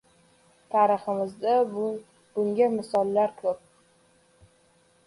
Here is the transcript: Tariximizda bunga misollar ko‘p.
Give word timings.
Tariximizda 0.75 1.53
bunga 1.75 2.71
misollar 2.79 3.39
ko‘p. 3.45 3.57